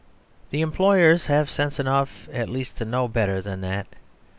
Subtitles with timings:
[0.49, 3.85] The employers have sense enough at least to know better than that.